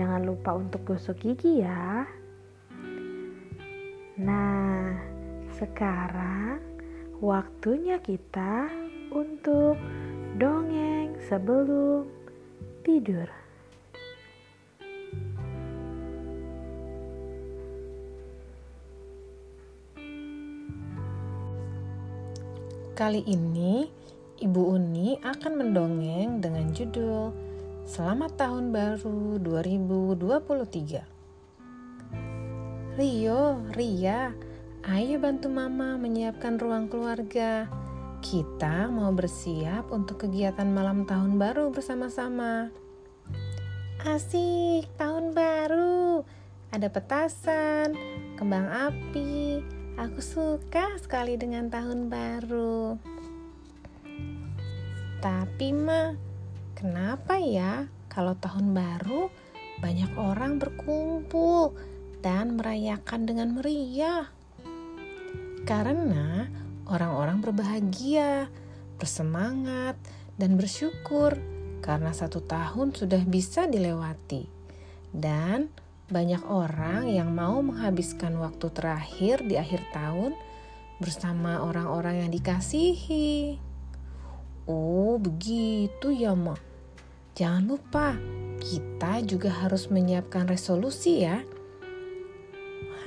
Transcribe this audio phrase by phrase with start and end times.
[0.00, 2.08] Jangan lupa untuk gosok gigi ya.
[4.16, 4.96] Nah,
[5.60, 6.56] sekarang
[7.20, 8.64] waktunya kita
[9.12, 9.76] untuk
[10.40, 12.08] dongeng sebelum
[12.80, 13.28] tidur.
[22.96, 23.84] Kali ini,
[24.40, 27.49] Ibu Uni akan mendongeng dengan judul
[27.90, 31.02] Selamat tahun baru 2023.
[32.94, 34.30] Rio, Ria,
[34.86, 37.66] ayo bantu mama menyiapkan ruang keluarga.
[38.22, 42.70] Kita mau bersiap untuk kegiatan malam tahun baru bersama-sama.
[44.06, 46.22] Asik, tahun baru.
[46.70, 47.98] Ada petasan,
[48.38, 49.66] kembang api.
[49.98, 53.02] Aku suka sekali dengan tahun baru.
[55.18, 56.29] Tapi, Ma,
[56.80, 59.28] Kenapa ya kalau tahun baru
[59.84, 61.76] banyak orang berkumpul
[62.24, 64.32] dan merayakan dengan meriah?
[65.68, 66.48] Karena
[66.88, 68.48] orang-orang berbahagia,
[68.96, 70.00] bersemangat,
[70.40, 71.36] dan bersyukur
[71.84, 74.48] karena satu tahun sudah bisa dilewati.
[75.12, 75.68] Dan
[76.08, 80.32] banyak orang yang mau menghabiskan waktu terakhir di akhir tahun
[80.96, 83.60] bersama orang-orang yang dikasihi.
[84.64, 86.69] Oh, begitu ya, Mak.
[87.40, 88.20] Jangan lupa,
[88.60, 91.40] kita juga harus menyiapkan resolusi ya.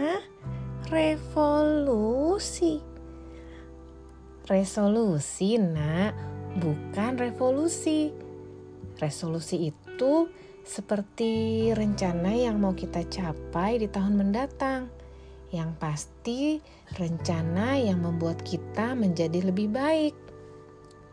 [0.00, 0.24] Hah?
[0.88, 2.80] Revolusi?
[4.48, 6.16] Resolusi, nak,
[6.56, 8.08] bukan revolusi.
[8.96, 10.32] Resolusi itu
[10.64, 14.88] seperti rencana yang mau kita capai di tahun mendatang.
[15.52, 16.40] Yang pasti,
[16.96, 20.16] rencana yang membuat kita menjadi lebih baik.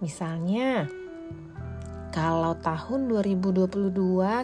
[0.00, 1.01] Misalnya,
[2.12, 3.88] kalau tahun 2022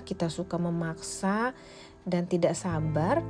[0.09, 1.53] kita suka memaksa
[2.09, 3.21] dan tidak sabar,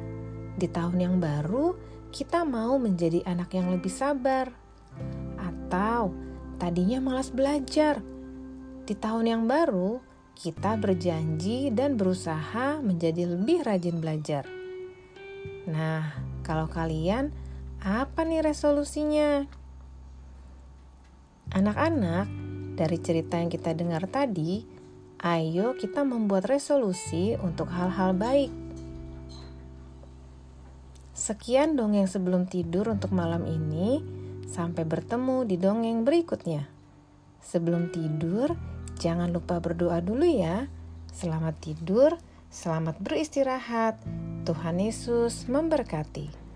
[0.55, 1.75] di tahun yang baru
[2.15, 4.55] kita mau menjadi anak yang lebih sabar.
[5.43, 6.15] Atau
[6.63, 7.99] tadinya malas belajar.
[8.87, 9.99] Di tahun yang baru
[10.39, 14.47] kita berjanji dan berusaha menjadi lebih rajin belajar.
[15.67, 16.15] Nah,
[16.47, 17.35] kalau kalian
[17.83, 19.51] apa nih resolusinya?
[21.53, 22.48] Anak-anak,
[22.79, 24.63] dari cerita yang kita dengar tadi,
[25.19, 28.55] ayo kita membuat resolusi untuk hal-hal baik.
[31.11, 33.99] Sekian dongeng sebelum tidur untuk malam ini.
[34.49, 36.65] Sampai bertemu di dongeng berikutnya.
[37.43, 38.57] Sebelum tidur,
[38.97, 40.71] jangan lupa berdoa dulu ya.
[41.13, 42.17] Selamat tidur,
[42.49, 44.01] selamat beristirahat.
[44.49, 46.48] Tuhan Yesus memberkati.